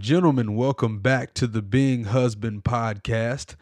[0.00, 3.54] Gentlemen, welcome back to the Being Husband podcast.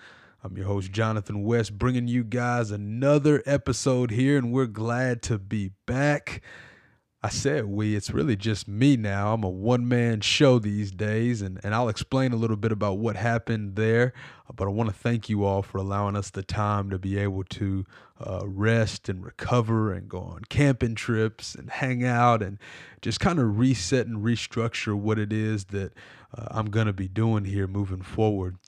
[0.45, 5.37] I'm your host, Jonathan West, bringing you guys another episode here, and we're glad to
[5.37, 6.41] be back.
[7.21, 9.35] I said we, it's really just me now.
[9.35, 12.99] I'm a one man show these days, and, and I'll explain a little bit about
[12.99, 14.13] what happened there.
[14.55, 17.43] But I want to thank you all for allowing us the time to be able
[17.45, 17.85] to
[18.25, 22.59] uh, rest and recover and go on camping trips and hang out and
[23.03, 25.93] just kind of reset and restructure what it is that
[26.37, 28.59] uh, I'm going to be doing here moving forward.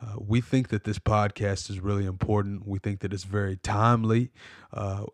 [0.00, 2.66] Uh, we think that this podcast is really important.
[2.66, 4.30] We think that it's very timely.
[4.72, 5.06] Uh,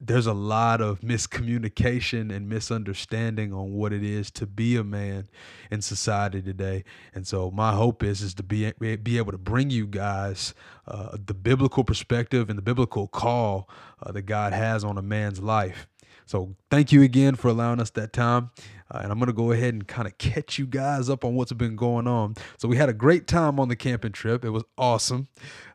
[0.00, 5.28] there's a lot of miscommunication and misunderstanding on what it is to be a man
[5.70, 6.84] in society today.
[7.14, 10.54] And so my hope is is to be be able to bring you guys
[10.86, 13.68] uh, the biblical perspective and the biblical call
[14.02, 15.88] uh, that god has on a man's life.
[16.26, 18.50] So thank you again for allowing us that time.
[18.90, 21.34] Uh, and i'm going to go ahead and kind of catch you guys up on
[21.34, 22.36] what's been going on.
[22.56, 24.44] So we had a great time on the camping trip.
[24.44, 25.26] It was awesome.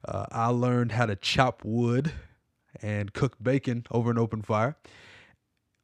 [0.07, 2.13] Uh, i learned how to chop wood
[2.81, 4.75] and cook bacon over an open fire.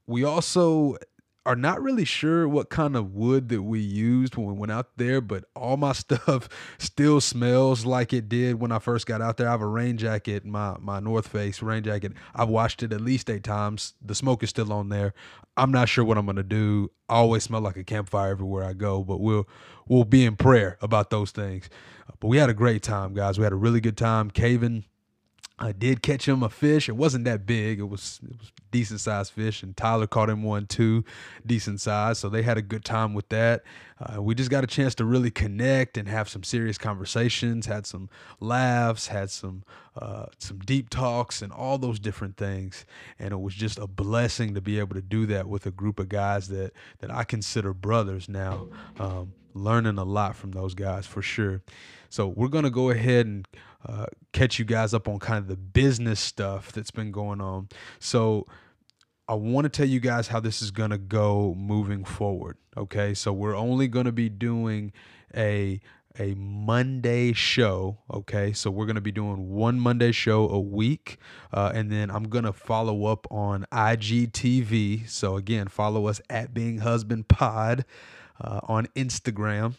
[0.07, 0.97] We also
[1.45, 4.97] are not really sure what kind of wood that we used when we went out
[4.97, 9.37] there, but all my stuff still smells like it did when I first got out
[9.37, 9.47] there.
[9.47, 12.13] I have a rain jacket, my my North Face rain jacket.
[12.35, 13.93] I've washed it at least eight times.
[14.01, 15.13] The smoke is still on there.
[15.57, 16.91] I'm not sure what I'm gonna do.
[17.07, 19.47] I always smell like a campfire everywhere I go, but we'll
[19.87, 21.69] we'll be in prayer about those things.
[22.19, 23.37] But we had a great time, guys.
[23.37, 24.85] We had a really good time caving
[25.61, 26.87] I did catch him a fish.
[26.87, 27.79] It wasn't that big.
[27.79, 31.03] It was it was decent sized fish, and Tyler caught him one too,
[31.45, 32.17] decent size.
[32.19, 33.63] So they had a good time with that.
[33.99, 37.65] Uh, we just got a chance to really connect and have some serious conversations.
[37.65, 39.63] Had some laughs, had some
[39.97, 42.85] uh, some deep talks, and all those different things.
[43.19, 45.99] And it was just a blessing to be able to do that with a group
[45.99, 48.69] of guys that that I consider brothers now.
[48.97, 51.61] Um, learning a lot from those guys for sure.
[52.09, 53.47] So we're gonna go ahead and
[53.85, 57.69] uh, catch you guys up on kind of the business stuff that's been going on.
[57.99, 58.45] So
[59.27, 62.57] I want to tell you guys how this is going to go moving forward.
[62.75, 63.13] Okay.
[63.13, 64.91] So we're only going to be doing
[65.35, 65.79] a
[66.19, 67.99] a Monday show.
[68.11, 71.17] Okay, so we're gonna be doing one Monday show a week,
[71.53, 75.07] uh, and then I'm gonna follow up on IGTV.
[75.09, 77.85] So again, follow us at Being Husband Pod
[78.41, 79.75] uh, on Instagram.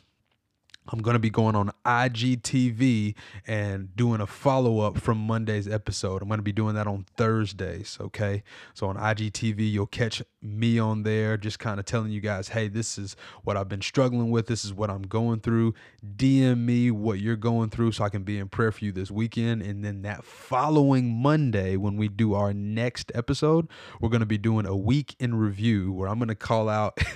[0.90, 3.14] I'm going to be going on IGTV
[3.46, 6.20] and doing a follow up from Monday's episode.
[6.20, 7.96] I'm going to be doing that on Thursdays.
[8.00, 8.42] Okay.
[8.74, 12.68] So on IGTV, you'll catch me on there, just kind of telling you guys, hey,
[12.68, 13.14] this is
[13.44, 14.46] what I've been struggling with.
[14.46, 15.74] This is what I'm going through.
[16.16, 19.10] DM me what you're going through so I can be in prayer for you this
[19.10, 19.62] weekend.
[19.62, 23.68] And then that following Monday, when we do our next episode,
[24.00, 26.98] we're going to be doing a week in review where I'm going to call out.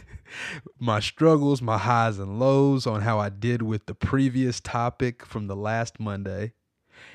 [0.78, 5.46] my struggles, my highs and lows on how I did with the previous topic from
[5.46, 6.52] the last Monday.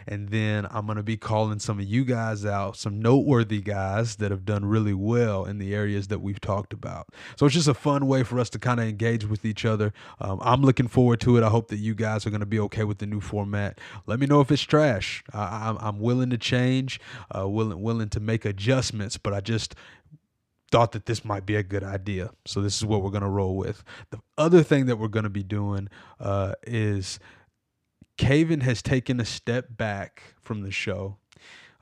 [0.07, 4.17] And then I'm going to be calling some of you guys out, some noteworthy guys
[4.17, 7.07] that have done really well in the areas that we've talked about.
[7.35, 9.93] So it's just a fun way for us to kind of engage with each other.
[10.19, 11.43] Um, I'm looking forward to it.
[11.43, 13.79] I hope that you guys are going to be okay with the new format.
[14.05, 15.23] Let me know if it's trash.
[15.33, 16.99] I, am willing to change,
[17.35, 19.75] uh, willing willing to make adjustments, but I just
[20.71, 22.31] thought that this might be a good idea.
[22.45, 23.83] So this is what we're going to roll with.
[24.11, 27.19] The other thing that we're going to be doing uh, is
[28.17, 31.17] Caven has taken a step back from the show.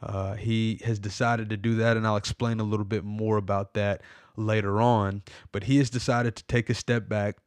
[0.02, 3.74] Uh, he has decided to do that, and I'll explain a little bit more about
[3.74, 4.02] that
[4.36, 5.24] later on.
[5.52, 7.38] But he has decided to take a step back.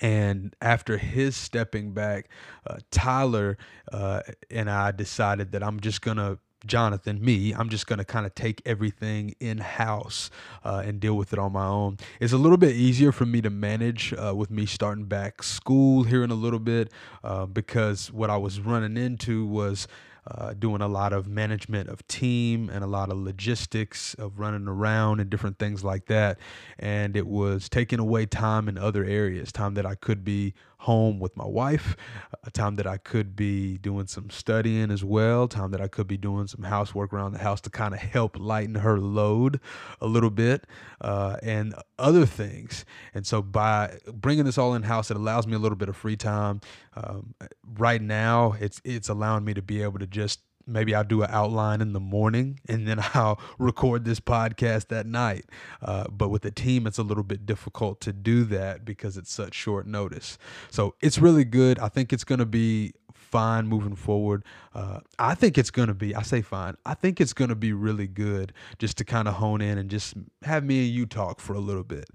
[0.00, 2.28] And after his stepping back,
[2.66, 3.56] uh, Tyler
[3.90, 8.04] uh, and I decided that I'm just going to Jonathan, me, I'm just going to
[8.04, 10.30] kind of take everything in house
[10.64, 11.98] uh, and deal with it on my own.
[12.20, 16.02] It's a little bit easier for me to manage uh, with me starting back school
[16.02, 16.92] here in a little bit
[17.22, 19.86] uh, because what I was running into was
[20.30, 24.68] uh, doing a lot of management of team and a lot of logistics of running
[24.68, 26.38] around and different things like that.
[26.78, 31.18] And it was taking away time in other areas, time that I could be home
[31.18, 31.96] with my wife,
[32.44, 36.06] a time that I could be doing some studying as well, time that I could
[36.06, 39.60] be doing some housework around the house to kind of help lighten her load
[40.00, 40.66] a little bit,
[41.00, 42.84] uh, and other things.
[43.12, 45.96] And so by bringing this all in house, it allows me a little bit of
[45.96, 46.60] free time.
[46.94, 47.34] Um,
[47.76, 51.30] right now, it's it's allowing me to be able to just maybe I'll do an
[51.32, 55.46] outline in the morning and then I'll record this podcast that night.
[55.82, 59.32] Uh, but with the team, it's a little bit difficult to do that because it's
[59.32, 60.38] such short notice.
[60.70, 61.78] So it's really good.
[61.78, 64.44] I think it's going to be fine moving forward.
[64.74, 67.56] Uh, I think it's going to be, I say fine, I think it's going to
[67.56, 71.06] be really good just to kind of hone in and just have me and you
[71.06, 72.08] talk for a little bit.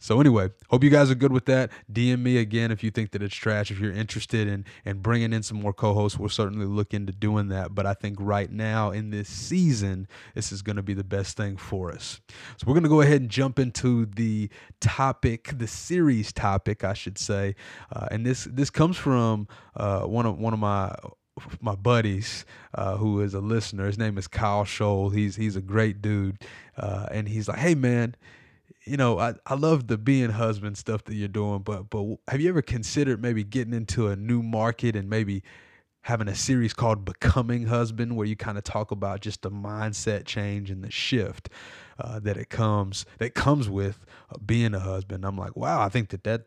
[0.00, 1.70] So anyway, hope you guys are good with that.
[1.92, 3.70] DM me again if you think that it's trash.
[3.70, 7.48] If you're interested in in bringing in some more co-hosts, we'll certainly look into doing
[7.48, 7.74] that.
[7.74, 11.36] But I think right now in this season, this is going to be the best
[11.36, 12.20] thing for us.
[12.58, 14.50] So we're going to go ahead and jump into the
[14.80, 17.56] topic, the series topic, I should say.
[17.92, 20.94] Uh, and this this comes from uh, one of one of my
[21.60, 23.86] my buddies uh, who is a listener.
[23.86, 25.12] His name is Kyle Scholl.
[25.12, 26.38] He's he's a great dude,
[26.76, 28.14] uh, and he's like, "Hey man,
[28.88, 32.40] you know, I, I love the being husband stuff that you're doing, but but have
[32.40, 35.42] you ever considered maybe getting into a new market and maybe
[36.02, 40.24] having a series called Becoming Husband, where you kind of talk about just the mindset
[40.24, 41.50] change and the shift
[41.98, 45.24] uh, that it comes that comes with uh, being a husband.
[45.24, 46.46] I'm like, wow, I think that that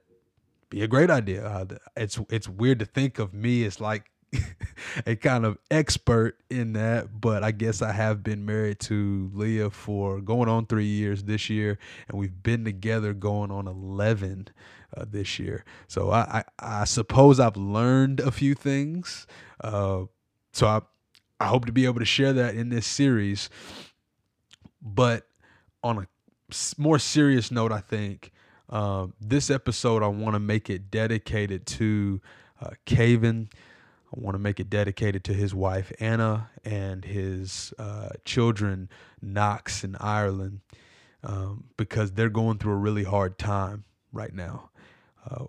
[0.69, 1.45] be a great idea.
[1.45, 1.65] Uh,
[1.95, 4.09] it's it's weird to think of me as like
[5.05, 9.69] a kind of expert in that, but I guess I have been married to Leah
[9.69, 14.47] for going on three years this year, and we've been together going on 11
[14.95, 15.63] uh, this year.
[15.87, 19.27] So I, I, I, suppose I've learned a few things.
[19.61, 20.03] Uh,
[20.53, 20.81] so I,
[21.39, 23.49] I hope to be able to share that in this series.
[24.81, 25.27] But
[25.83, 26.07] on a
[26.77, 28.31] more serious note, I think
[28.69, 32.21] um, this episode, I want to make it dedicated to
[32.61, 33.49] uh, Kaven
[34.13, 38.89] I want to make it dedicated to his wife Anna and his uh, children
[39.21, 40.59] Knox and Ireland
[41.23, 44.69] um, because they're going through a really hard time right now.
[45.29, 45.45] Uh,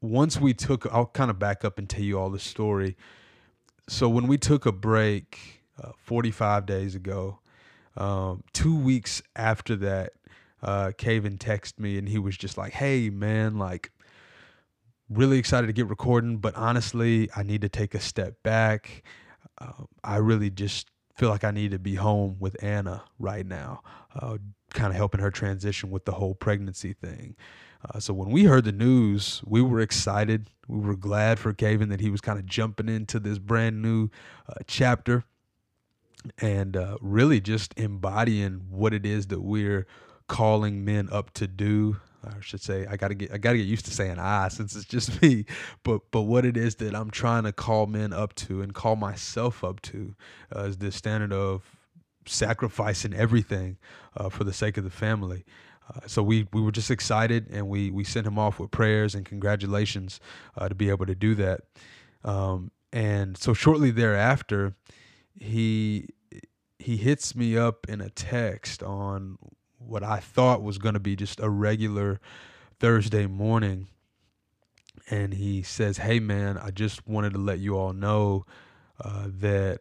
[0.00, 2.96] once we took, I'll kind of back up and tell you all the story.
[3.88, 7.40] So when we took a break uh, 45 days ago,
[7.96, 10.12] um, two weeks after that,
[10.62, 13.90] uh, Kaven texted me and he was just like, "Hey man, like
[15.14, 19.02] really excited to get recording, but honestly, I need to take a step back.
[19.58, 23.82] Uh, I really just feel like I need to be home with Anna right now,
[24.14, 24.38] uh,
[24.74, 27.36] kind of helping her transition with the whole pregnancy thing.
[27.84, 30.48] Uh, so when we heard the news, we were excited.
[30.68, 34.08] We were glad for Kaven that he was kind of jumping into this brand new
[34.48, 35.24] uh, chapter
[36.38, 39.86] and uh, really just embodying what it is that we're
[40.28, 43.84] calling men up to do I should say I gotta get I gotta get used
[43.86, 45.44] to saying I since it's just me,
[45.82, 48.96] but but what it is that I'm trying to call men up to and call
[48.96, 50.14] myself up to
[50.54, 51.62] uh, is this standard of
[52.26, 53.78] sacrificing everything
[54.16, 55.44] uh, for the sake of the family.
[55.88, 59.14] Uh, so we we were just excited and we we sent him off with prayers
[59.14, 60.20] and congratulations
[60.56, 61.62] uh, to be able to do that.
[62.24, 64.74] Um, and so shortly thereafter,
[65.40, 66.08] he
[66.78, 69.38] he hits me up in a text on
[69.86, 72.20] what I thought was going to be just a regular
[72.78, 73.88] Thursday morning.
[75.10, 78.46] And he says, Hey, man, I just wanted to let you all know
[79.02, 79.80] uh, that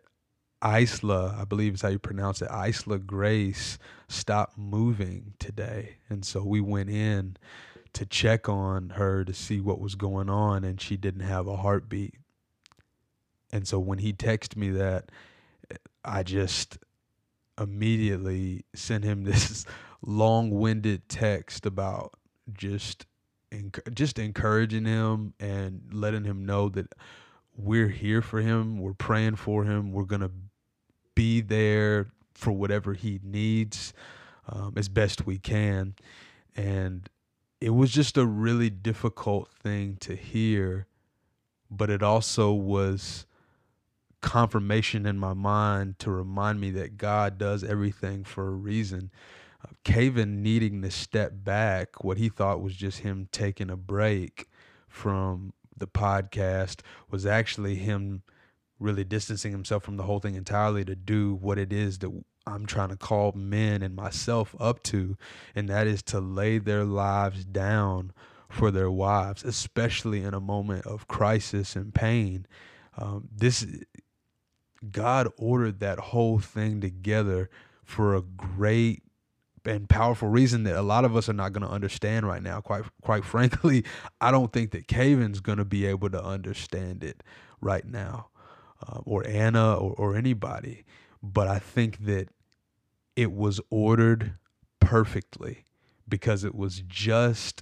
[0.64, 5.98] Isla, I believe is how you pronounce it, Isla Grace stopped moving today.
[6.10, 7.38] And so we went in
[7.94, 11.58] to check on her to see what was going on, and she didn't have a
[11.58, 12.16] heartbeat.
[13.52, 15.10] And so when he texted me that,
[16.06, 16.78] I just
[17.60, 19.66] immediately sent him this
[20.04, 22.14] long-winded text about
[22.54, 23.06] just
[23.94, 26.94] just encouraging him and letting him know that
[27.56, 30.32] we're here for him, we're praying for him, we're gonna
[31.16, 33.94] be there for whatever he needs
[34.48, 35.96] um, as best we can,
[36.56, 37.10] and
[37.60, 40.88] it was just a really difficult thing to hear,
[41.70, 43.28] but it also was
[44.22, 49.12] confirmation in my mind to remind me that God does everything for a reason.
[49.84, 54.48] Kaven needing to step back, what he thought was just him taking a break
[54.88, 58.24] from the podcast was actually him
[58.80, 62.12] really distancing himself from the whole thing entirely to do what it is that
[62.46, 65.18] I'm trying to call men and myself up to,
[65.56, 68.12] and that is to lay their lives down
[68.50, 72.46] for their wives, especially in a moment of crisis and pain.
[72.98, 73.66] Um, this
[74.92, 77.50] God ordered that whole thing together
[77.84, 79.04] for a great
[79.66, 82.62] and powerful reason that a lot of us are not going to understand right now.
[82.62, 83.84] Quite quite frankly,
[84.20, 87.24] I don't think that Kaven's going to be able to understand it
[87.62, 88.28] right now,
[88.88, 90.86] uh, or Anna, or, or anybody.
[91.22, 92.30] But I think that
[93.16, 94.34] it was ordered
[94.80, 95.66] perfectly
[96.08, 97.62] because it was just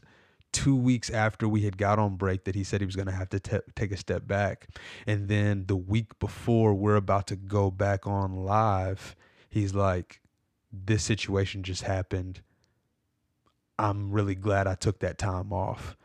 [0.51, 3.11] two weeks after we had got on break that he said he was going to
[3.13, 4.67] have to te- take a step back.
[5.05, 9.15] And then the week before we're about to go back on live,
[9.49, 10.21] he's like,
[10.71, 12.41] this situation just happened.
[13.77, 15.95] I'm really glad I took that time off.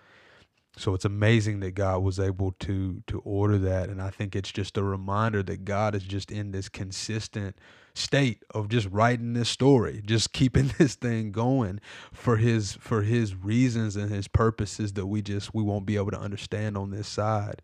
[0.77, 4.51] so it's amazing that God was able to to order that and I think it's
[4.51, 7.57] just a reminder that God is just in this consistent
[7.95, 11.81] state of just writing this story, just keeping this thing going
[12.13, 16.11] for his for his reasons and his purposes that we just we won't be able
[16.11, 17.63] to understand on this side.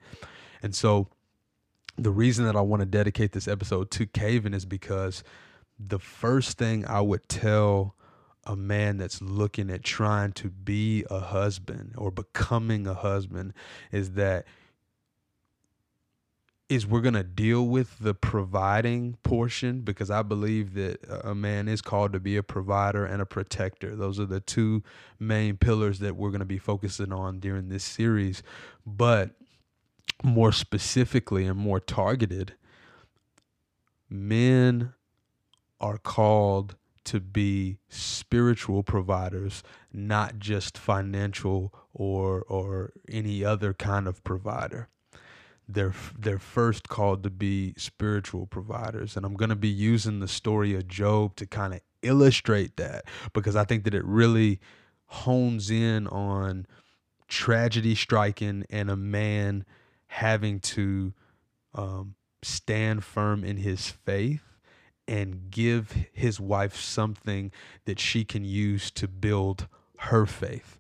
[0.62, 1.09] And so
[1.97, 5.23] the reason that I want to dedicate this episode to Caven is because
[5.89, 7.95] the first thing I would tell
[8.45, 13.55] a man that's looking at trying to be a husband or becoming a husband
[13.93, 14.47] is that
[16.69, 21.67] is we're going to deal with the providing portion because I believe that a man
[21.67, 23.97] is called to be a provider and a protector.
[23.97, 24.85] Those are the two
[25.19, 28.45] main pillars that we're going to be focusing on during this series.
[28.87, 29.31] But
[30.23, 32.55] more specifically and more targeted,
[34.09, 34.93] men
[35.81, 44.23] are called to be spiritual providers, not just financial or or any other kind of
[44.23, 44.89] provider.
[45.69, 50.29] They're they're first called to be spiritual providers, and I'm going to be using the
[50.29, 54.61] story of Job to kind of illustrate that because I think that it really
[55.07, 56.67] hones in on
[57.29, 59.65] tragedy striking and a man
[60.09, 61.13] having to
[61.75, 64.50] um, stand firm in his faith
[65.11, 67.50] and give his wife something
[67.85, 69.67] that she can use to build
[69.99, 70.79] her faith.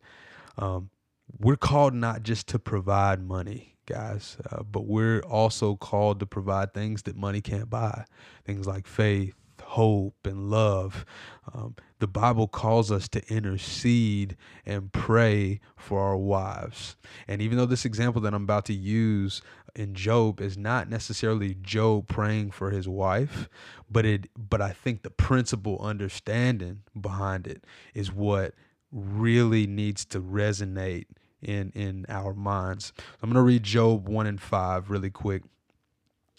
[0.56, 0.90] Um,
[1.38, 6.72] we're called not just to provide money, guys, uh, but we're also called to provide
[6.72, 8.04] things that money can't buy.
[8.44, 11.04] Things like faith, hope, and love.
[11.52, 16.96] Um, the Bible calls us to intercede and pray for our wives.
[17.28, 19.42] And even though this example that I'm about to use
[19.76, 23.48] in Job is not necessarily Job praying for his wife,
[23.88, 27.64] but it but I think the principal understanding behind it
[27.94, 28.54] is what
[28.90, 31.06] really needs to resonate
[31.42, 32.92] in in our minds.
[33.22, 35.42] I'm going to read Job 1 and 5 really quick.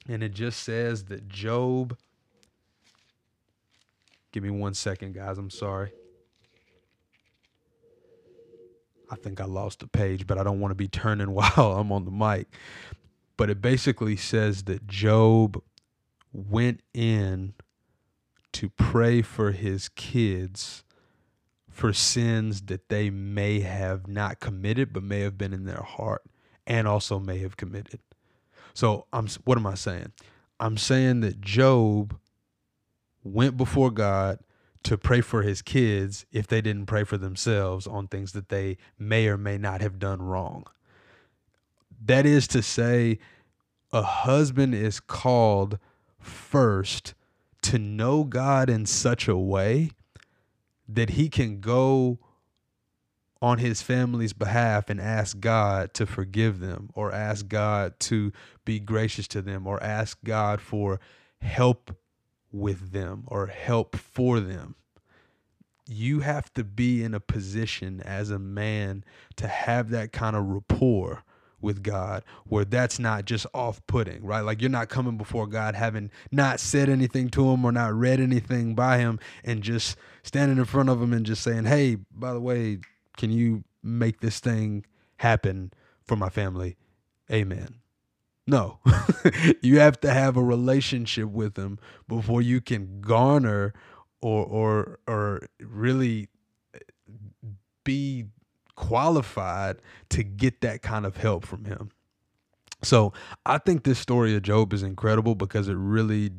[0.08, 1.96] And it just says that Job
[4.32, 5.38] Give me one second, guys.
[5.38, 5.92] I'm sorry.
[9.10, 11.92] I think I lost the page, but I don't want to be turning while I'm
[11.92, 12.48] on the mic
[13.42, 15.60] but it basically says that Job
[16.32, 17.56] went in
[18.54, 20.84] to pray for his kids
[21.68, 26.22] for sins that they may have not committed but may have been in their heart
[26.68, 28.00] and also may have committed.
[28.76, 30.12] So I'm what am I saying?
[30.60, 32.20] I'm saying that Job
[33.24, 34.40] went before God
[34.84, 38.78] to pray for his kids if they didn't pray for themselves on things that they
[38.98, 40.66] may or may not have done wrong.
[42.04, 43.20] That is to say,
[43.94, 45.78] a husband is called
[46.20, 47.14] first
[47.64, 49.92] to know God in such a way
[50.88, 52.20] that he can go
[53.42, 58.32] on his family's behalf and ask God to forgive them or ask God to
[58.66, 61.00] be gracious to them or ask God for
[61.42, 61.96] help
[62.52, 64.76] with them or help for them.
[65.88, 69.04] You have to be in a position as a man
[69.38, 71.24] to have that kind of rapport
[71.60, 74.42] with God where that's not just off putting, right?
[74.42, 78.20] Like you're not coming before God having not said anything to him or not read
[78.20, 82.34] anything by him and just standing in front of him and just saying, hey, by
[82.34, 82.80] the way,
[83.18, 84.86] can you make this thing
[85.18, 85.72] happen
[86.04, 86.78] for my family?
[87.32, 87.81] Amen.
[88.48, 88.80] No,
[89.62, 93.74] you have to have a relationship with him before you can garner
[94.22, 96.28] or or or really
[96.74, 96.80] eh,
[97.84, 98.26] be
[98.76, 99.78] qualified
[100.10, 101.92] to get that kind of help from him.
[102.84, 103.14] So
[103.46, 106.32] I think this story of Job is incredible because it really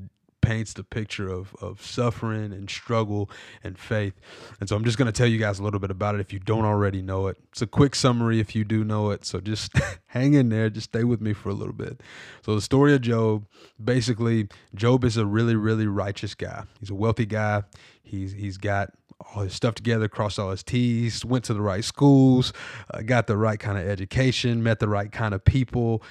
[0.42, 3.30] paints the picture of, of suffering and struggle
[3.64, 4.14] and faith.
[4.60, 6.32] And so I'm just going to tell you guys a little bit about it if
[6.32, 7.38] you don't already know it.
[7.50, 9.24] It's a quick summary if you do know it.
[9.24, 9.72] So just
[10.06, 12.02] hang in there, just stay with me for a little bit.
[12.44, 13.46] So the story of Job,
[13.82, 16.64] basically Job is a really really righteous guy.
[16.80, 17.62] He's a wealthy guy.
[18.02, 18.92] He's he's got
[19.34, 22.52] all his stuff together, crossed all his T's, went to the right schools,
[22.92, 26.02] uh, got the right kind of education, met the right kind of people,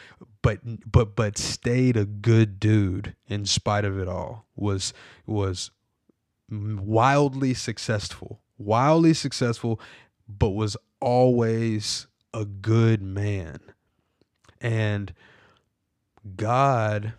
[0.42, 4.46] but but but stayed a good dude in spite of it all.
[4.56, 4.94] Was
[5.26, 5.72] was
[6.50, 9.80] wildly successful, wildly successful,
[10.28, 13.60] but was always a good man.
[14.60, 15.14] And
[16.36, 17.14] God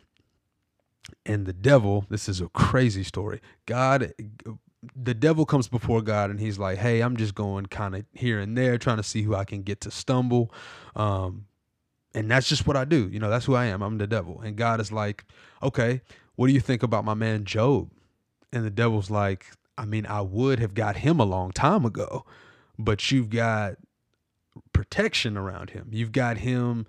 [1.27, 3.41] and the devil, this is a crazy story.
[3.67, 4.13] God
[4.97, 8.41] the devil comes before God and he's like, "Hey, I'm just going kind of here
[8.41, 10.53] and there, trying to see who I can get to stumble."
[10.97, 11.47] Um,
[12.15, 13.09] and that's just what I do.
[13.09, 13.83] You know, that's who I am.
[13.83, 14.41] I'm the devil.
[14.41, 15.25] And God is like,
[15.63, 16.03] "Okay,
[16.37, 17.91] what do you think about my man Job?"
[18.53, 19.47] And the devil's like,
[19.79, 22.25] "I mean, I would have got him a long time ago,
[22.79, 23.77] but you've got
[24.73, 25.89] protection around him.
[25.93, 26.87] You've got him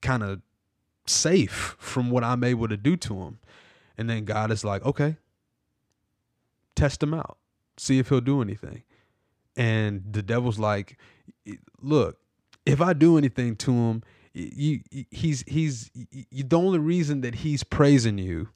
[0.00, 0.42] kind of
[1.06, 3.38] safe from what I'm able to do to him.
[3.96, 5.16] And then God is like, okay,
[6.74, 7.38] test him out,
[7.76, 8.82] see if he'll do anything.
[9.56, 10.98] And the devil's like,
[11.80, 12.18] look,
[12.66, 14.02] if I do anything to him,
[14.34, 18.48] you, he's he's you, the only reason that he's praising you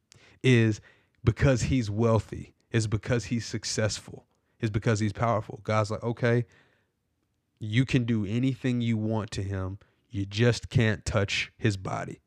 [0.42, 0.80] is
[1.24, 4.26] because he's wealthy, is because he's successful,
[4.60, 5.60] is because he's powerful.
[5.62, 6.44] God's like, okay,
[7.60, 9.78] you can do anything you want to him.
[10.10, 12.20] You just can't touch his body.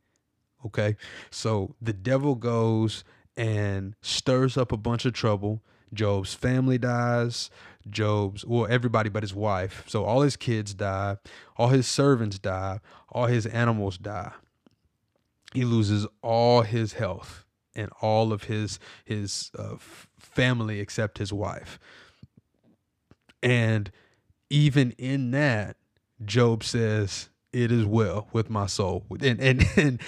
[0.65, 0.95] Okay.
[1.29, 3.03] So the devil goes
[3.35, 5.61] and stirs up a bunch of trouble.
[5.93, 7.49] Job's family dies.
[7.89, 9.83] Job's, well, everybody but his wife.
[9.87, 11.17] So all his kids die.
[11.57, 12.79] All his servants die.
[13.09, 14.31] All his animals die.
[15.53, 17.45] He loses all his health
[17.75, 19.75] and all of his his uh,
[20.17, 21.79] family except his wife.
[23.43, 23.91] And
[24.49, 25.77] even in that,
[26.23, 30.01] Job says, "It is well with my soul." And and and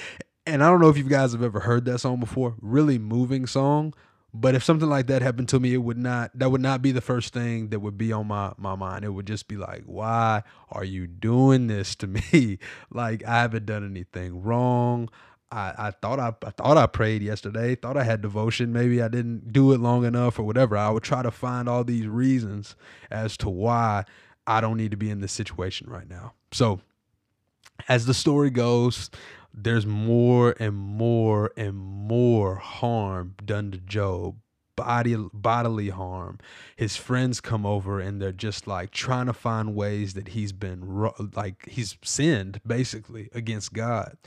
[0.46, 2.56] and I don't know if you guys have ever heard that song before.
[2.62, 3.94] Really moving song.
[4.34, 6.92] But if something like that happened to me, it would not that would not be
[6.92, 9.06] the first thing that would be on my my mind.
[9.06, 12.58] It would just be like, why are you doing this to me?
[12.92, 15.10] like I haven't done anything wrong.
[15.52, 18.74] I, I thought I, I thought I prayed yesterday, thought I had devotion.
[18.74, 20.76] Maybe I didn't do it long enough or whatever.
[20.76, 22.76] I would try to find all these reasons
[23.12, 24.04] as to why
[24.48, 26.34] I don't need to be in this situation right now.
[26.52, 26.82] So
[27.88, 29.12] as the story goes,
[29.54, 34.38] there's more and more and more harm done to Job
[34.76, 36.40] body bodily harm.
[36.76, 41.10] His friends come over and they're just like trying to find ways that he's been
[41.36, 44.18] like he's sinned basically against god.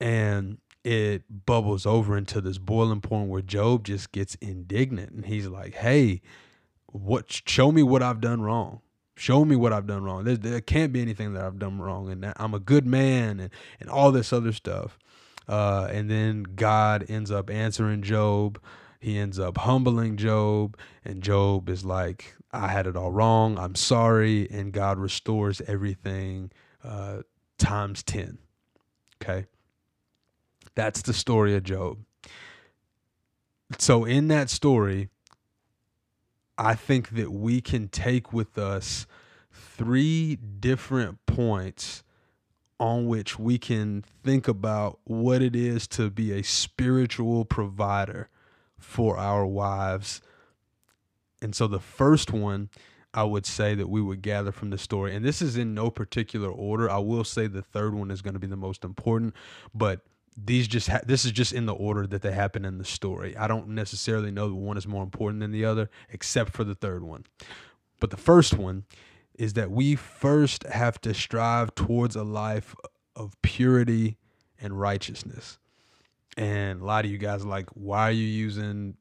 [0.00, 5.46] And it bubbles over into this boiling point where job just gets indignant and he's
[5.48, 6.22] like hey
[6.86, 8.80] what show me what i've done wrong
[9.18, 10.22] Show me what I've done wrong.
[10.22, 13.50] There, there can't be anything that I've done wrong, and I'm a good man, and,
[13.80, 14.96] and all this other stuff.
[15.48, 18.60] Uh, and then God ends up answering Job.
[19.00, 23.58] He ends up humbling Job, and Job is like, I had it all wrong.
[23.58, 24.48] I'm sorry.
[24.50, 26.50] And God restores everything
[26.84, 27.22] uh,
[27.58, 28.38] times 10.
[29.20, 29.46] Okay.
[30.74, 31.98] That's the story of Job.
[33.78, 35.08] So, in that story,
[36.58, 39.06] I think that we can take with us
[39.52, 42.02] three different points
[42.80, 48.28] on which we can think about what it is to be a spiritual provider
[48.76, 50.20] for our wives.
[51.40, 52.70] And so the first one
[53.14, 55.90] I would say that we would gather from the story, and this is in no
[55.90, 56.90] particular order.
[56.90, 59.34] I will say the third one is going to be the most important,
[59.74, 60.02] but
[60.36, 63.36] these just ha- this is just in the order that they happen in the story.
[63.36, 66.74] I don't necessarily know that one is more important than the other, except for the
[66.74, 67.24] third one.
[68.00, 68.84] But the first one
[69.34, 72.74] is that we first have to strive towards a life
[73.16, 74.16] of purity
[74.60, 75.58] and righteousness.
[76.36, 78.96] And a lot of you guys are like, why are you using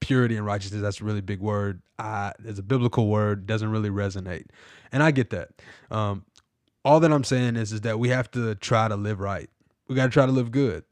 [0.00, 0.82] purity and righteousness?
[0.82, 1.82] That's a really big word.
[1.98, 4.46] I, it's a biblical word, doesn't really resonate.
[4.92, 5.50] And I get that.
[5.90, 6.24] Um,
[6.84, 9.50] all that I'm saying is, is that we have to try to live right
[9.88, 10.84] we got to try to live good.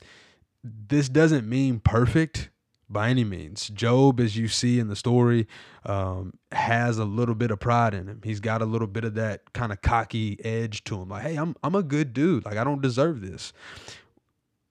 [0.65, 2.51] This doesn't mean perfect
[2.89, 3.69] by any means.
[3.69, 5.47] Job, as you see in the story,
[5.85, 8.21] um, has a little bit of pride in him.
[8.25, 11.09] He's got a little bit of that kind of cocky edge to him.
[11.09, 12.45] Like, hey, I'm I'm a good dude.
[12.45, 13.53] Like, I don't deserve this.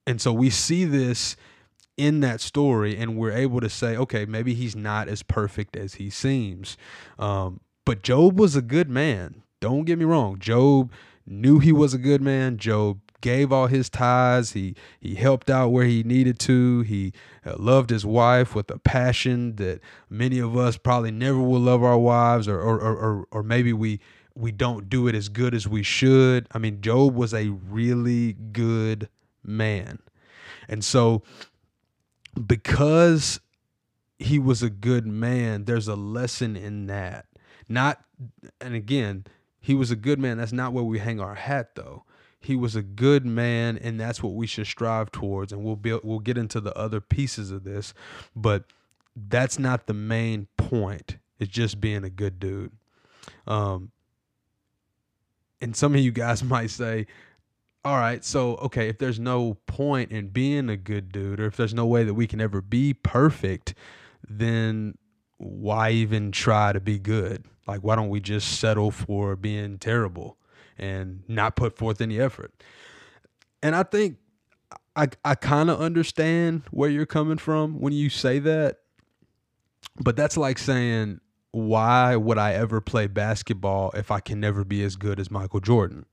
[0.06, 1.36] And so we see this
[1.96, 5.94] in that story, and we're able to say, okay, maybe he's not as perfect as
[5.94, 6.76] he seems.
[7.18, 9.42] Um, but Job was a good man.
[9.60, 10.38] Don't get me wrong.
[10.38, 10.92] Job
[11.26, 12.58] knew he was a good man.
[12.58, 14.52] Job gave all his tithes.
[14.52, 16.82] He he helped out where he needed to.
[16.82, 17.12] He
[17.44, 21.82] uh, loved his wife with a passion that many of us probably never will love
[21.82, 23.98] our wives, or or or, or maybe we
[24.36, 26.46] we don't do it as good as we should.
[26.52, 29.08] I mean, Job was a really good
[29.42, 29.98] man,
[30.68, 31.24] and so
[32.46, 33.40] because
[34.20, 37.26] he was a good man, there's a lesson in that.
[37.68, 38.04] Not,
[38.60, 39.24] and again,
[39.58, 40.38] he was a good man.
[40.38, 42.04] That's not where we hang our hat, though
[42.46, 46.20] he was a good man and that's what we should strive towards and we'll we'll
[46.20, 47.92] get into the other pieces of this
[48.36, 48.64] but
[49.28, 51.16] that's not the main point.
[51.40, 52.72] It's just being a good dude.
[53.46, 53.90] Um
[55.60, 57.06] and some of you guys might say
[57.84, 61.56] all right so okay if there's no point in being a good dude or if
[61.56, 63.74] there's no way that we can ever be perfect
[64.28, 64.96] then
[65.38, 67.44] why even try to be good?
[67.66, 70.38] Like why don't we just settle for being terrible
[70.78, 72.52] and not put forth any effort.
[73.62, 74.18] And I think
[74.94, 78.78] I I kind of understand where you're coming from when you say that.
[79.98, 81.20] But that's like saying,
[81.52, 85.60] why would I ever play basketball if I can never be as good as Michael
[85.60, 86.04] Jordan?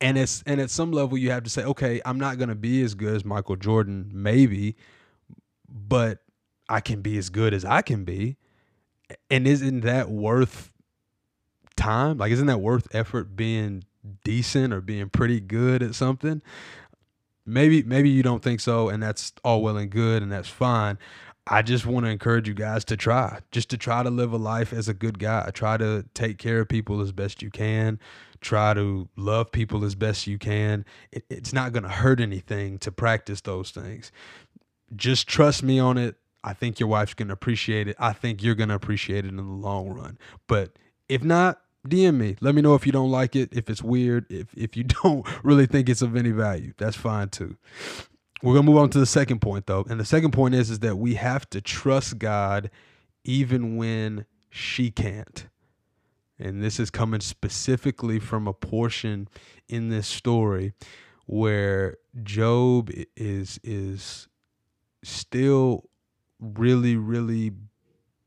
[0.00, 2.82] And it's and at some level you have to say, okay, I'm not gonna be
[2.82, 4.76] as good as Michael Jordan, maybe,
[5.68, 6.18] but
[6.68, 8.36] I can be as good as I can be.
[9.30, 10.71] And isn't that worth
[11.76, 12.18] time?
[12.18, 13.84] Like, isn't that worth effort being
[14.24, 16.42] decent or being pretty good at something?
[17.44, 20.98] Maybe maybe you don't think so, and that's all well and good, and that's fine.
[21.46, 24.36] I just want to encourage you guys to try, just to try to live a
[24.36, 25.50] life as a good guy.
[25.52, 27.98] Try to take care of people as best you can.
[28.40, 30.84] Try to love people as best you can.
[31.10, 34.12] It, it's not going to hurt anything to practice those things.
[34.94, 36.16] Just trust me on it.
[36.44, 37.96] I think your wife's going to appreciate it.
[37.98, 40.18] I think you're going to appreciate it in the long run.
[40.46, 40.72] But
[41.12, 42.36] if not, DM me.
[42.40, 45.26] Let me know if you don't like it, if it's weird, if if you don't
[45.44, 46.72] really think it's of any value.
[46.78, 47.56] That's fine too.
[48.42, 49.84] We're gonna move on to the second point though.
[49.88, 52.70] And the second point is is that we have to trust God
[53.24, 55.46] even when she can't.
[56.38, 59.28] And this is coming specifically from a portion
[59.68, 60.72] in this story
[61.26, 64.28] where Job is is
[65.04, 65.88] still
[66.40, 67.52] really, really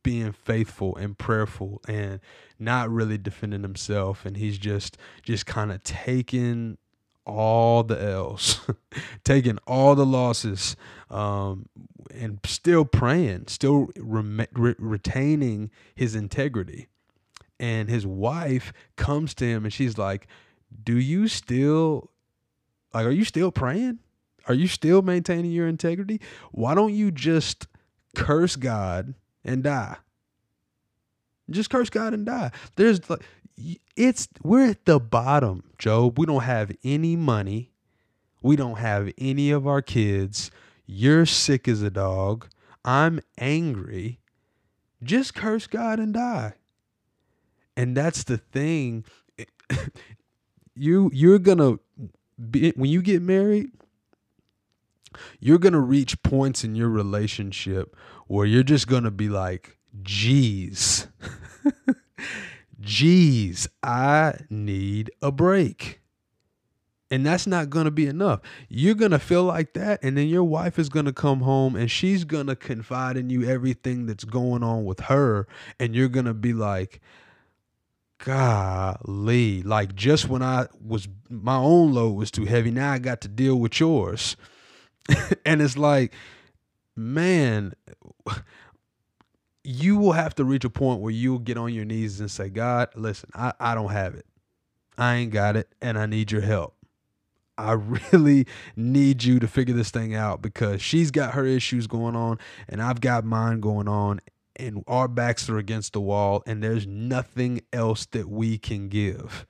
[0.06, 2.20] being faithful and prayerful and
[2.60, 6.78] not really defending himself and he's just just kind of taking
[7.26, 8.60] all the L's,
[9.24, 10.76] taking all the losses,
[11.10, 11.68] um,
[12.14, 16.88] and still praying, still re- re- retaining his integrity.
[17.60, 20.28] And his wife comes to him and she's like,
[20.84, 22.12] "Do you still
[22.94, 23.06] like?
[23.06, 24.00] Are you still praying?
[24.48, 26.22] Are you still maintaining your integrity?
[26.52, 27.66] Why don't you just
[28.16, 29.14] curse God
[29.44, 29.98] and die.
[31.50, 32.52] Just curse God and die.
[32.76, 33.22] There's like
[33.96, 36.18] it's we're at the bottom, Job.
[36.20, 37.72] We don't have any money.
[38.42, 40.52] We don't have any of our kids.
[40.86, 42.48] You're sick as a dog.
[42.84, 44.20] I'm angry.
[45.04, 46.54] Just curse God and die.
[47.76, 49.06] And that's the thing.
[50.76, 51.80] you you're gonna
[52.50, 53.68] be when you get married,
[55.40, 57.96] you're gonna reach points in your relationship
[58.28, 61.08] where you're just gonna be like, geez,
[62.82, 66.02] geez, I need a break.
[67.12, 68.42] And that's not going to be enough.
[68.68, 70.04] You're going to feel like that.
[70.04, 73.30] And then your wife is going to come home and she's going to confide in
[73.30, 75.48] you everything that's going on with her.
[75.80, 77.02] And you're going to be like,
[78.18, 83.22] golly, like just when I was, my own load was too heavy, now I got
[83.22, 84.36] to deal with yours.
[85.46, 86.14] and it's like,
[86.96, 87.74] man,
[89.66, 92.50] you will have to reach a point where you'll get on your knees and say,
[92.50, 94.26] God, listen, I, I don't have it.
[94.98, 96.76] I ain't got it, and I need your help.
[97.58, 97.72] I
[98.14, 102.40] really need you to figure this thing out because she's got her issues going on,
[102.70, 104.22] and I've got mine going on,
[104.56, 109.46] and our backs are against the wall, and there's nothing else that we can give.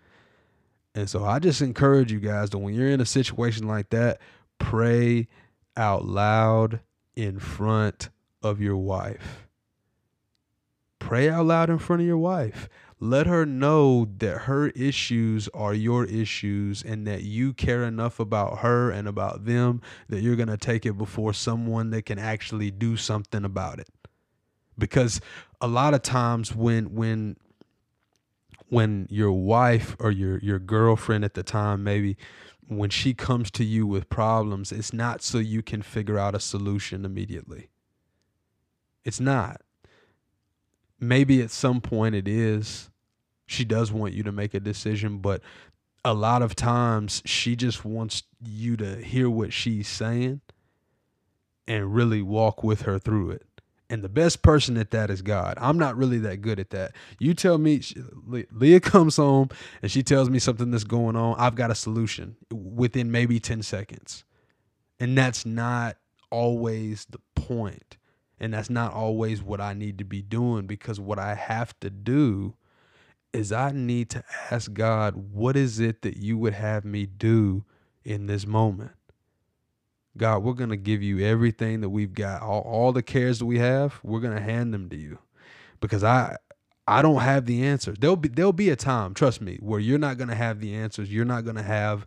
[0.96, 4.22] And so I just encourage you guys that when you're in a situation like that,
[4.60, 5.28] pray
[5.76, 6.80] out loud
[7.18, 8.10] in front
[8.42, 9.45] of your wife
[11.06, 12.68] pray out loud in front of your wife.
[13.00, 18.60] Let her know that her issues are your issues and that you care enough about
[18.60, 22.72] her and about them that you're going to take it before someone that can actually
[22.72, 23.90] do something about it.
[24.80, 25.22] Because
[25.62, 27.38] a lot of times when when
[28.70, 32.18] when your wife or your your girlfriend at the time maybe
[32.68, 36.40] when she comes to you with problems, it's not so you can figure out a
[36.40, 37.70] solution immediately.
[39.04, 39.62] It's not
[41.00, 42.90] maybe at some point it is
[43.46, 45.42] she does want you to make a decision but
[46.04, 50.42] a lot of times she just wants you to hear what she's saying
[51.68, 53.46] and really walk with her through it
[53.90, 55.58] and the best person at that is God.
[55.60, 56.94] I'm not really that good at that.
[57.20, 57.82] You tell me,
[58.52, 59.50] Leah comes home
[59.82, 61.36] and she tells me something that's going on.
[61.38, 64.24] I've got a solution within maybe 10 seconds.
[65.00, 65.98] And that's not
[66.32, 67.95] always the point.
[68.40, 71.90] And that's not always what I need to be doing because what I have to
[71.90, 72.56] do
[73.34, 77.66] is I need to ask God, what is it that you would have me do
[78.04, 78.92] in this moment?
[80.18, 83.46] God, we're going to give you everything that we've got, all, all the cares that
[83.46, 85.20] we have, we're going to hand them to you
[85.82, 86.38] because I
[86.88, 87.98] I don't have the answers.
[88.00, 90.76] There'll be there'll be a time, trust me, where you're not going to have the
[90.76, 91.12] answers.
[91.12, 92.06] You're not going to have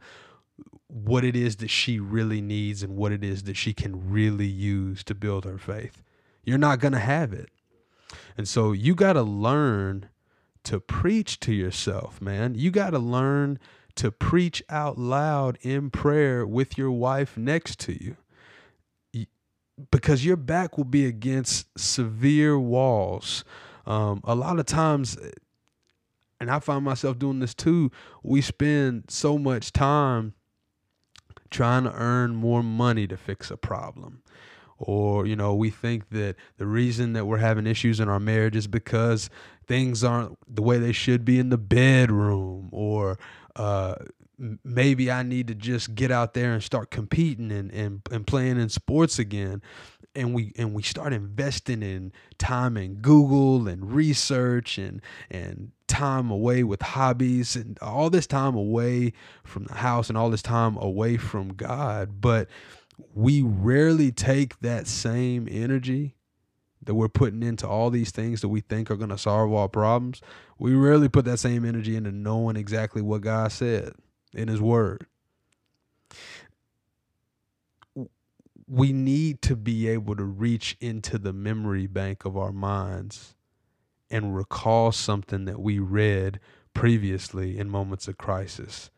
[0.86, 4.46] what it is that she really needs and what it is that she can really
[4.46, 6.02] use to build her faith
[6.48, 7.50] you're not going to have it.
[8.38, 10.08] And so you got to learn
[10.64, 12.54] to preach to yourself, man.
[12.54, 13.58] You got to learn
[13.96, 18.16] to preach out loud in prayer with your wife next to you.
[19.90, 23.44] Because your back will be against severe walls.
[23.86, 25.18] Um, a lot of times,
[26.40, 27.90] and I find myself doing this too,
[28.22, 30.32] we spend so much time
[31.50, 34.22] trying to earn more money to fix a problem.
[34.78, 38.56] Or, you know, we think that the reason that we're having issues in our marriage
[38.56, 39.28] is because
[39.66, 42.68] things aren't the way they should be in the bedroom.
[42.70, 43.18] Or
[43.56, 43.96] uh,
[44.64, 48.60] maybe I need to just get out there and start competing and, and, and playing
[48.60, 49.62] in sports again
[50.18, 56.30] and we and we start investing in time in Google and research and and time
[56.30, 59.12] away with hobbies and all this time away
[59.44, 62.48] from the house and all this time away from God but
[63.14, 66.16] we rarely take that same energy
[66.82, 69.68] that we're putting into all these things that we think are going to solve our
[69.68, 70.20] problems
[70.58, 73.92] we rarely put that same energy into knowing exactly what God said
[74.32, 75.06] in his word
[78.68, 83.34] we need to be able to reach into the memory bank of our minds
[84.10, 86.38] and recall something that we read
[86.74, 88.90] previously in moments of crisis.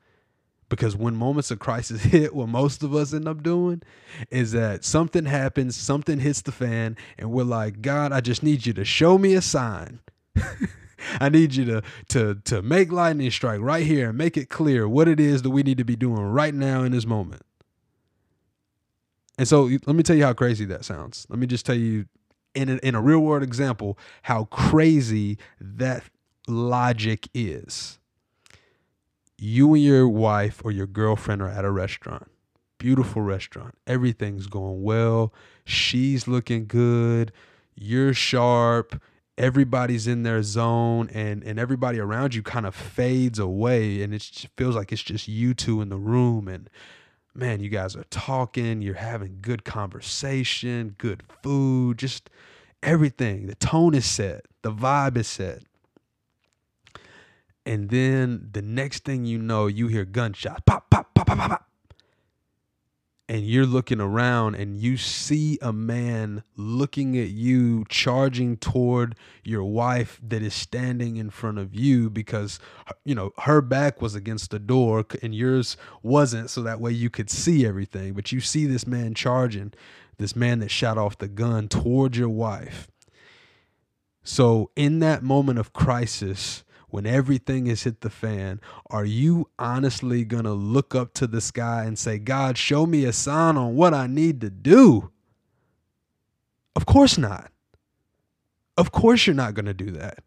[0.71, 3.83] Because when moments of crisis hit, what most of us end up doing
[4.31, 8.65] is that something happens, something hits the fan, and we're like, God, I just need
[8.65, 10.01] you to show me a sign.
[11.21, 14.89] I need you to to to make lightning strike right here and make it clear
[14.89, 17.43] what it is that we need to be doing right now in this moment.
[19.39, 21.27] And so let me tell you how crazy that sounds.
[21.31, 22.05] Let me just tell you
[22.55, 26.05] in a, in a real world example how crazy that
[26.47, 28.00] logic is.
[29.43, 32.31] You and your wife or your girlfriend are at a restaurant.
[32.77, 33.75] Beautiful restaurant.
[33.87, 35.33] Everything's going well.
[35.65, 37.33] She's looking good.
[37.75, 39.01] You're sharp.
[39.39, 44.47] Everybody's in their zone and and everybody around you kind of fades away and it
[44.59, 46.69] feels like it's just you two in the room and
[47.35, 52.29] man, you guys are talking, you're having good conversation, good food, just
[52.83, 53.47] everything.
[53.47, 55.63] The tone is set, the vibe is set.
[57.67, 60.63] And then the next thing you know, you hear gunshots.
[60.67, 61.67] Pop, pop, pop, pop, pop, pop.
[63.29, 69.63] And you're looking around and you see a man looking at you charging toward your
[69.63, 72.59] wife that is standing in front of you because
[73.05, 77.09] you know her back was against the door and yours wasn't so that way you
[77.09, 78.15] could see everything.
[78.15, 79.75] But you see this man charging
[80.19, 82.89] this man that shot off the gun toward your wife.
[84.23, 90.25] So in that moment of crisis when everything has hit the fan, are you honestly
[90.25, 93.77] going to look up to the sky and say, God, show me a sign on
[93.77, 95.11] what I need to do?
[96.75, 97.51] Of course not.
[98.77, 100.21] Of course, you're not going to do that.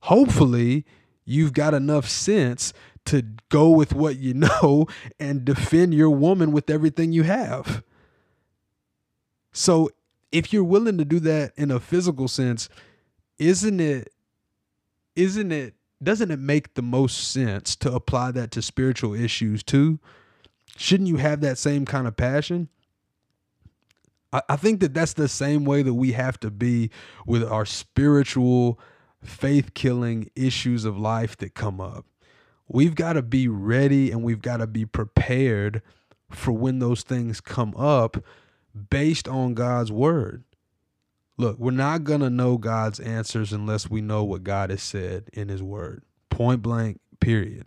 [0.00, 0.84] Hopefully,
[1.24, 2.72] you've got enough sense
[3.06, 4.86] to go with what you know
[5.18, 7.82] and defend your woman with everything you have.
[9.52, 9.90] So,
[10.30, 12.68] if you're willing to do that in a physical sense,
[13.38, 14.12] isn't it
[15.16, 19.98] isn't it doesn't it make the most sense to apply that to spiritual issues too?
[20.76, 22.68] Shouldn't you have that same kind of passion?
[24.30, 26.90] I, think that that's the same way that we have to be
[27.26, 28.78] with our spiritual,
[29.24, 32.04] faith killing issues of life that come up.
[32.68, 35.80] We've got to be ready and we've got to be prepared
[36.30, 38.22] for when those things come up
[38.90, 40.44] based on God's word.
[41.38, 45.30] Look, we're not going to know God's answers unless we know what God has said
[45.32, 46.02] in His Word.
[46.30, 47.66] Point blank, period.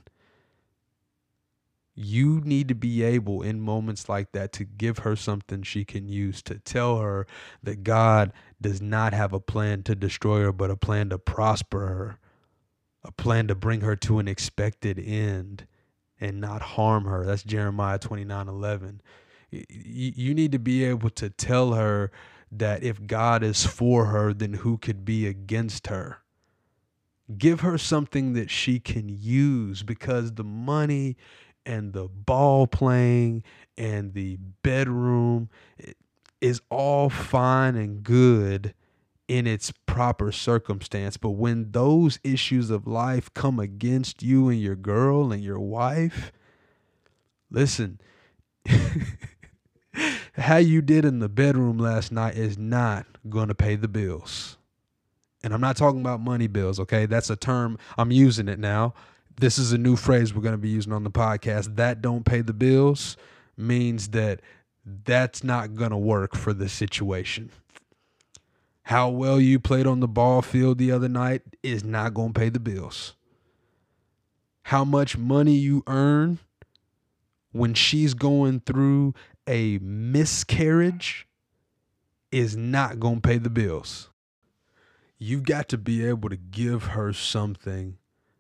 [1.96, 6.10] You need to be able in moments like that to give her something she can
[6.10, 7.26] use to tell her
[7.64, 11.88] that God does not have a plan to destroy her, but a plan to prosper
[11.88, 12.20] her,
[13.04, 15.66] a plan to bring her to an expected end
[16.20, 17.26] and not harm her.
[17.26, 19.02] That's Jeremiah 29 11.
[19.50, 22.12] You need to be able to tell her
[22.52, 26.20] that if God is for her, then who could be against her?
[27.38, 31.16] Give her something that she can use because the money
[31.66, 33.44] and the ball playing
[33.78, 35.50] and the bedroom
[36.42, 38.74] is all fine and good
[39.28, 41.16] in its proper circumstance.
[41.16, 46.34] But when those issues of life come against you and your girl and your wife,
[47.50, 48.02] listen.
[50.34, 54.58] how you did in the bedroom last night is not going to pay the bills.
[55.44, 57.06] And I'm not talking about money bills, okay?
[57.06, 58.94] That's a term, I'm using it now.
[59.40, 61.76] This is a new phrase we're going to be using on the podcast.
[61.76, 63.18] That don't pay the bills
[63.58, 64.42] means that
[64.86, 67.50] that's not going to work for the situation.
[68.84, 72.40] How well you played on the ball field the other night is not going to
[72.40, 73.14] pay the bills.
[74.64, 76.40] How much money you earn
[77.52, 79.14] when she's going through
[79.48, 81.28] a miscarriage
[82.32, 84.10] is not going to pay the bills.
[85.18, 87.98] you've got to be able to give her something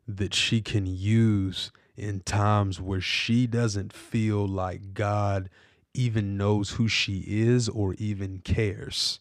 [0.08, 5.48] that she can use in times where she doesn't feel like God
[5.94, 9.20] even knows who she is or even cares.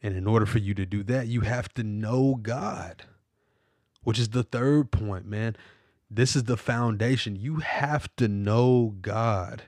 [0.00, 3.02] And in order for you to do that, you have to know God,
[4.02, 5.54] which is the third point, man.
[6.10, 7.36] This is the foundation.
[7.36, 9.64] You have to know God.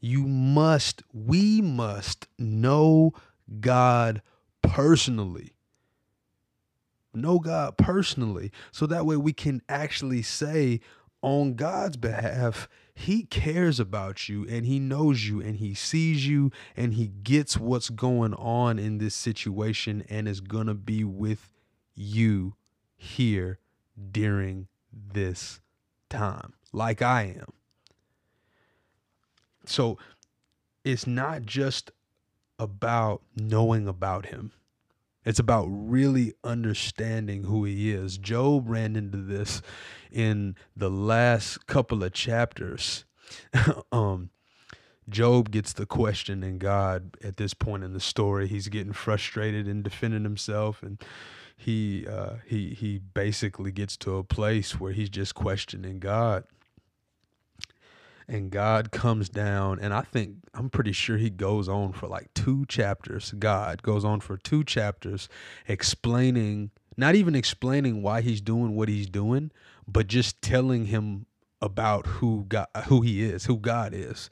[0.00, 3.12] You must, we must know
[3.60, 4.22] God
[4.62, 5.52] personally.
[7.12, 8.50] Know God personally.
[8.72, 10.80] So that way we can actually say
[11.22, 16.50] on God's behalf, He cares about you and He knows you and He sees you
[16.76, 21.52] and He gets what's going on in this situation and is going to be with
[21.94, 22.54] you
[22.96, 23.58] here
[24.10, 25.60] during this
[26.08, 27.52] time, like I am.
[29.66, 29.98] So
[30.84, 31.90] it's not just
[32.58, 34.52] about knowing about him.
[35.24, 38.16] It's about really understanding who he is.
[38.16, 39.60] Job ran into this
[40.10, 43.04] in the last couple of chapters.
[43.92, 44.30] um,
[45.08, 49.66] Job gets the question, and God, at this point in the story, he's getting frustrated
[49.66, 51.02] and defending himself, and
[51.56, 56.44] he uh, he he basically gets to a place where he's just questioning God
[58.30, 62.32] and God comes down, and I think I'm pretty sure he goes on for like
[62.32, 63.34] two chapters.
[63.36, 65.28] God goes on for two chapters
[65.66, 69.50] explaining, not even explaining why he's doing what he's doing,
[69.88, 71.26] but just telling him
[71.60, 74.30] about who God, who he is, who God is.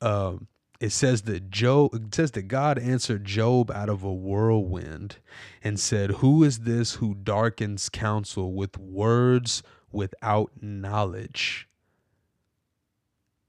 [0.00, 0.48] Um,
[0.80, 5.16] it says that Job it says that God answered Job out of a whirlwind
[5.62, 9.62] and said, "Who is this who darkens counsel with words
[9.92, 11.67] without knowledge?"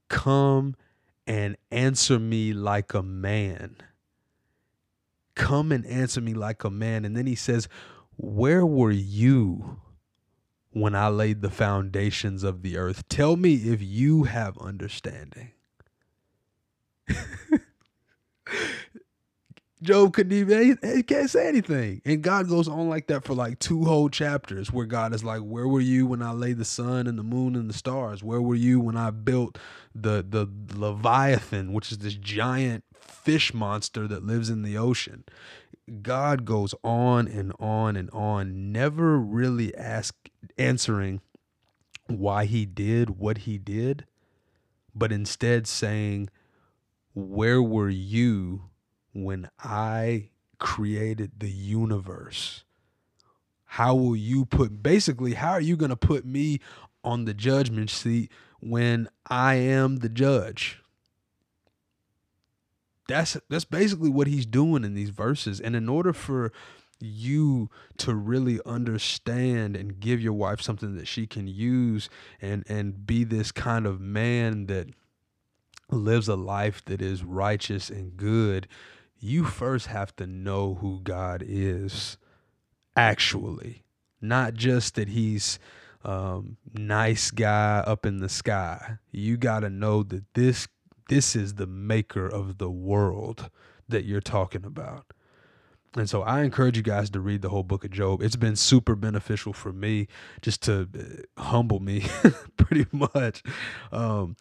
[0.09, 0.75] Come
[1.25, 3.77] and answer me like a man.
[5.35, 7.05] Come and answer me like a man.
[7.05, 7.69] And then he says,
[8.17, 9.79] Where were you
[10.71, 13.07] when I laid the foundations of the earth?
[13.07, 15.51] Tell me if you have understanding.
[19.81, 22.01] Job couldn't even he can't say anything.
[22.03, 25.39] And God goes on like that for like two whole chapters where God is like,
[25.39, 28.21] Where were you when I laid the sun and the moon and the stars?
[28.21, 29.57] Where were you when I built
[30.01, 35.23] the the Leviathan, which is this giant fish monster that lives in the ocean?
[36.01, 40.15] God goes on and on and on, never really ask
[40.57, 41.21] answering
[42.07, 44.05] why he did what he did,
[44.93, 46.29] but instead saying,
[47.13, 48.63] Where were you
[49.13, 52.63] when I created the universe?
[53.65, 56.59] How will you put basically how are you going to put me
[57.03, 60.81] on the judgment seat when I am the judge?
[63.07, 65.59] That's that's basically what he's doing in these verses.
[65.59, 66.51] And in order for
[66.99, 72.09] you to really understand and give your wife something that she can use
[72.41, 74.89] and and be this kind of man that
[75.89, 78.67] lives a life that is righteous and good
[79.19, 82.17] you first have to know who God is
[82.95, 83.83] actually,
[84.21, 85.59] not just that he's
[86.03, 88.97] um, nice guy up in the sky.
[89.11, 90.67] You got to know that this
[91.09, 93.49] this is the maker of the world
[93.87, 95.05] that you're talking about.
[95.95, 98.21] And so I encourage you guys to read the whole book of Job.
[98.21, 100.07] It's been super beneficial for me
[100.41, 100.87] just to
[101.37, 102.05] uh, humble me
[102.57, 103.41] pretty much.
[103.91, 104.35] Um,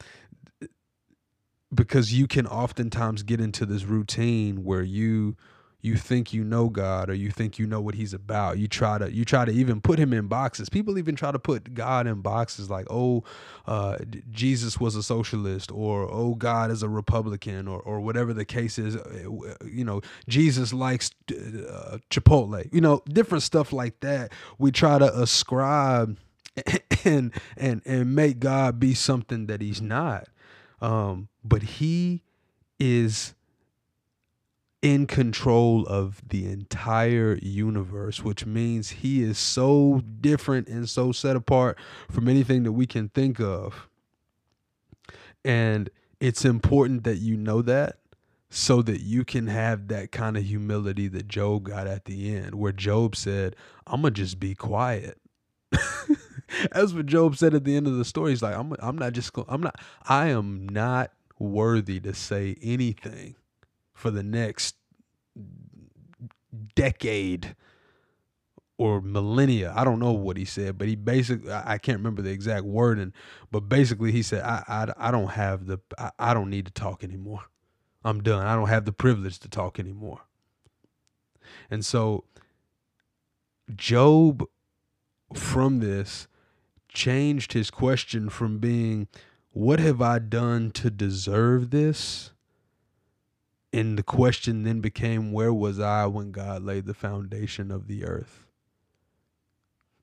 [1.75, 5.37] because you can oftentimes get into this routine where you
[5.81, 8.59] you think you know God or you think you know what he's about.
[8.59, 10.69] You try to you try to even put him in boxes.
[10.69, 13.23] People even try to put God in boxes like, "Oh,
[13.67, 13.99] uh,
[14.31, 18.77] Jesus was a socialist," or "Oh, God is a Republican," or or whatever the case
[18.79, 18.97] is.
[18.97, 22.69] Uh, you know, Jesus likes uh, Chipotle.
[22.73, 24.33] You know, different stuff like that.
[24.59, 26.19] We try to ascribe
[27.05, 30.29] and and and make God be something that he's not.
[30.81, 32.23] Um, but he
[32.81, 33.35] is
[34.81, 41.35] in control of the entire universe, which means he is so different and so set
[41.35, 41.77] apart
[42.11, 43.89] from anything that we can think of.
[45.45, 47.99] And it's important that you know that
[48.51, 52.55] so that you can have that kind of humility that Job got at the end,
[52.55, 53.57] where Job said,
[53.87, 55.21] I'm to just be quiet.
[56.73, 58.31] That's what Job said at the end of the story.
[58.31, 63.35] He's like, I'm, I'm not just, I'm not, I am not worthy to say anything
[63.99, 64.77] for the next
[66.75, 67.57] decade
[68.79, 69.73] or millennia.
[69.77, 73.13] I don't know what he said, but he basically I can't remember the exact wording,
[73.51, 76.73] but basically he said I I, I don't have the I, I don't need to
[76.73, 77.43] talk anymore.
[78.05, 78.47] I'm done.
[78.47, 80.21] I don't have the privilege to talk anymore.
[81.71, 82.25] And so
[83.75, 84.45] Job
[85.35, 86.29] from this
[86.89, 89.09] changed his question from being,
[89.53, 92.31] What have I done to deserve this?
[93.73, 98.05] And the question then became, Where was I when God laid the foundation of the
[98.05, 98.47] earth?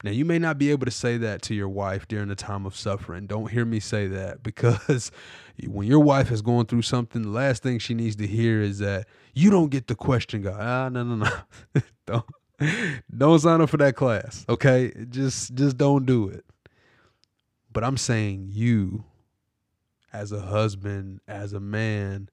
[0.04, 2.68] Now, you may not be able to say that to your wife during a time
[2.68, 3.26] of suffering.
[3.26, 5.12] Don't hear me say that because
[5.66, 8.80] when your wife is going through something, the last thing she needs to hear is
[8.80, 10.60] that you don't get to question God.
[10.60, 11.82] Ah, no, no, no.
[12.06, 12.26] don't
[13.18, 14.46] don't sign up for that class.
[14.48, 14.94] Okay.
[15.10, 16.46] Just just don't do it.
[17.74, 19.06] But I'm saying you,
[20.14, 22.30] as a husband, as a man,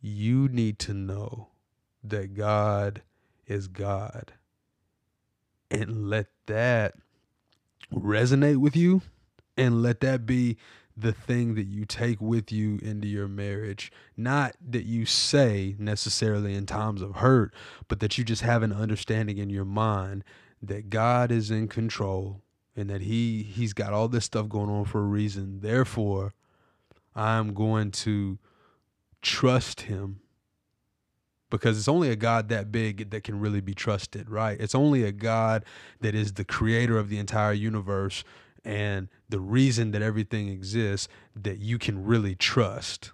[0.00, 1.48] you need to know
[2.02, 3.02] that God
[3.46, 4.32] is God.
[5.70, 6.94] And let that
[7.92, 9.02] resonate with you
[9.56, 10.56] and let that be
[10.96, 13.92] the thing that you take with you into your marriage.
[14.16, 17.52] Not that you say necessarily in times of hurt,
[17.88, 20.24] but that you just have an understanding in your mind
[20.62, 22.40] that God is in control
[22.74, 25.60] and that he he's got all this stuff going on for a reason.
[25.60, 26.32] Therefore,
[27.14, 28.38] I'm going to
[29.26, 30.20] trust him
[31.50, 34.58] because it's only a God that big that can really be trusted, right?
[34.60, 35.64] It's only a God
[36.00, 38.22] that is the creator of the entire universe
[38.64, 43.10] and the reason that everything exists that you can really trust.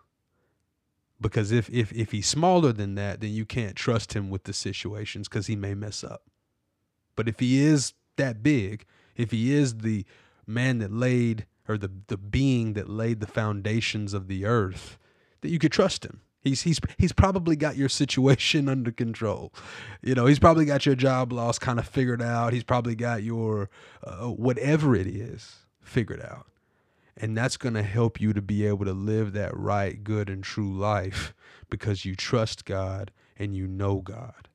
[1.19, 4.53] Because if if if he's smaller than that, then you can't trust him with the
[4.53, 6.25] situations because he may mess up.
[7.17, 8.85] But if he is that big,
[9.17, 10.05] if he is the
[10.47, 14.99] man that laid or the the being that laid the foundations of the earth,
[15.43, 16.21] that you could trust him.
[16.41, 19.53] He's he's he's probably got your situation under control.
[20.03, 22.53] You know, he's probably got your job loss kind of figured out.
[22.53, 23.71] He's probably got your
[24.03, 26.47] uh, whatever it is figured out.
[27.17, 30.43] And that's going to help you to be able to live that right, good and
[30.43, 31.35] true life
[31.69, 34.49] because you trust God and you know God.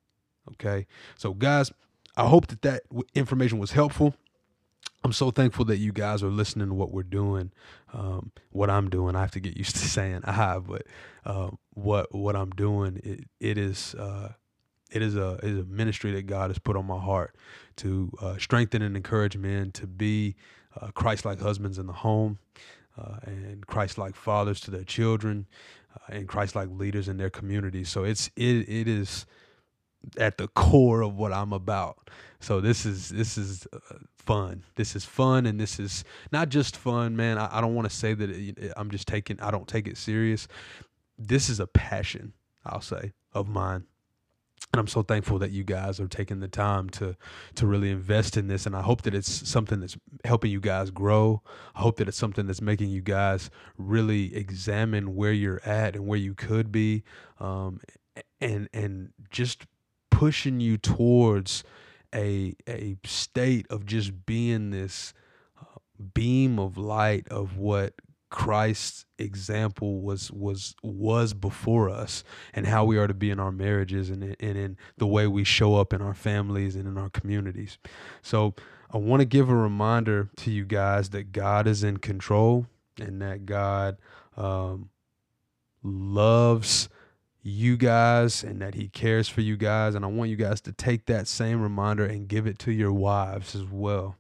[0.54, 0.88] Okay?
[1.16, 1.72] So guys,
[2.16, 2.82] I hope that that
[3.14, 4.16] information was helpful.
[5.04, 7.52] I'm so thankful that you guys are listening to what we're doing,
[7.94, 9.16] um, what I'm doing.
[9.16, 10.84] I have to get used to saying I, but
[11.26, 14.34] uh, what what I'm doing, it, it is uh,
[14.92, 17.36] it is a is a ministry that God has put on my heart
[17.78, 20.36] to uh, strengthen and encourage men to be
[20.80, 22.40] uh, Christ-like husbands in the home,
[22.98, 25.48] uh, and Christ-like fathers to their children,
[25.96, 27.90] uh, and Christ-like leaders in their communities.
[27.90, 29.26] So it's it it is
[30.18, 32.10] at the core of what I'm about.
[32.40, 34.64] So this is this is uh, fun.
[34.76, 37.38] This is fun, and this is not just fun, man.
[37.38, 39.40] I, I don't want to say that it, I'm just taking.
[39.42, 40.48] I don't take it serious.
[41.18, 42.34] This is a passion,
[42.66, 43.86] I'll say, of mine.
[44.74, 47.16] And I'm so thankful that you guys are taking the time to
[47.56, 48.66] to really invest in this.
[48.66, 51.42] And I hope that it's something that's helping you guys grow.
[51.76, 56.06] I hope that it's something that's making you guys really examine where you're at and
[56.06, 57.04] where you could be,
[57.40, 57.80] um,
[58.42, 59.66] and and just
[60.12, 61.64] pushing you towards
[62.14, 65.14] a a state of just being this
[65.60, 65.80] uh,
[66.14, 67.94] beam of light of what
[68.30, 73.52] Christ's example was was was before us and how we are to be in our
[73.52, 77.10] marriages and, and in the way we show up in our families and in our
[77.10, 77.78] communities.
[78.22, 78.54] So
[78.92, 82.68] I want to give a reminder to you guys that God is in control
[83.00, 83.98] and that God
[84.36, 84.90] um,
[85.84, 86.90] loves
[87.48, 89.96] you guys and that he cares for you guys.
[89.96, 92.94] And I want you guys to take that same reminder and give it to your
[92.94, 94.16] wives as well.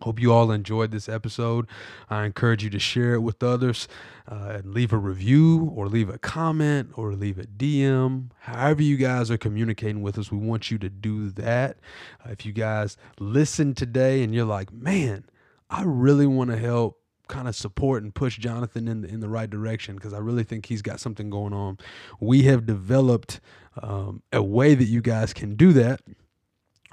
[0.00, 1.66] Hope you all enjoyed this episode.
[2.10, 3.86] I encourage you to share it with others
[4.28, 8.30] uh, and leave a review or leave a comment or leave a DM.
[8.40, 11.78] However, you guys are communicating with us, we want you to do that.
[12.26, 15.26] Uh, if you guys listen today and you're like, man,
[15.70, 19.28] I really want to help kind of support and push Jonathan in the, in the
[19.28, 21.78] right direction because I really think he's got something going on.
[22.20, 23.40] We have developed
[23.80, 26.00] um, a way that you guys can do that.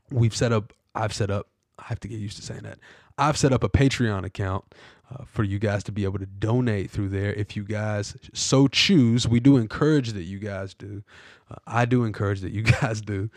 [0.10, 1.48] We've set up, I've set up,
[1.80, 2.80] I have to get used to saying that.
[3.18, 4.66] I've set up a Patreon account
[5.12, 8.68] uh, for you guys to be able to donate through there if you guys so
[8.68, 9.28] choose.
[9.28, 11.04] We do encourage that you guys do.
[11.50, 13.30] Uh, I do encourage that you guys do.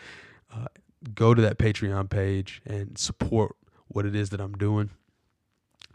[0.55, 0.67] Uh,
[1.15, 3.57] go to that Patreon page and support
[3.89, 4.91] what it is that I'm doing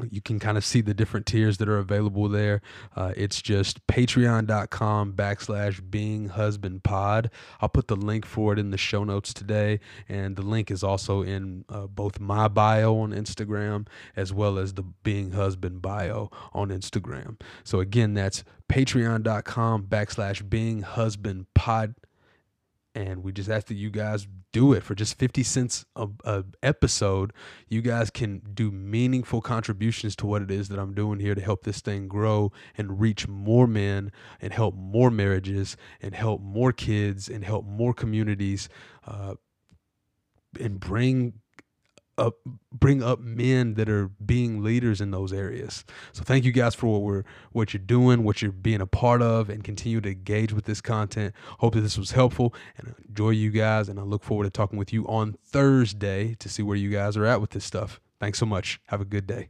[0.10, 2.62] you can kind of see the different tiers that are available there.
[2.96, 7.30] Uh, it's just patreon.com backslash being husband pod.
[7.62, 9.80] I'll put the link for it in the show notes today.
[10.08, 14.74] And the link is also in uh, both my bio on Instagram as well as
[14.74, 17.40] the being husband bio on Instagram.
[17.64, 21.96] So again, that's patreon.com backslash being husband pod.
[22.96, 26.44] And we just ask that you guys do it for just 50 cents a, a,
[26.64, 27.34] episode
[27.68, 31.42] you guys can do meaningful contributions to what it is that i'm doing here to
[31.42, 36.72] help this thing grow and reach more men and help more marriages and help more
[36.72, 38.70] kids and help more communities
[39.08, 39.36] uh,
[40.60, 41.34] and bring
[42.20, 42.36] up
[42.72, 45.84] bring up men that are being leaders in those areas.
[46.12, 49.22] So thank you guys for what we're what you're doing, what you're being a part
[49.22, 51.34] of, and continue to engage with this content.
[51.60, 53.90] Hope that this was helpful and enjoy you guys.
[53.90, 57.18] And I look forward to talking with you on Thursday to see where you guys
[57.18, 58.00] are at with this stuff.
[58.20, 58.80] Thanks so much.
[58.88, 59.50] Have a good day.